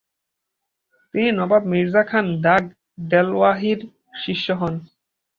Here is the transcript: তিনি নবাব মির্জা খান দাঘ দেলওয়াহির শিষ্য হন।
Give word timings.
তিনি 1.13 1.29
নবাব 1.31 1.63
মির্জা 1.71 2.03
খান 2.09 2.25
দাঘ 2.45 2.63
দেলওয়াহির 3.11 3.79
শিষ্য 4.21 4.47
হন। 4.59 4.73